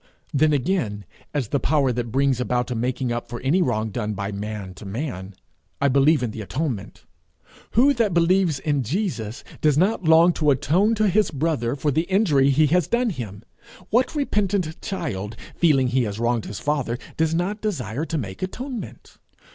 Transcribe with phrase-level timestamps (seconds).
[0.33, 4.15] Then again, as the power that brings about a making up for any wrong done
[4.15, 5.35] by man to man,
[5.79, 7.05] I believe in the atonement.
[7.73, 12.09] Who that believes in Jesus does not long to atone to his brother for the
[12.09, 13.43] injury he has done him?
[13.91, 19.19] What repentant child, feeling he has wronged his father, does not desire to make atonement?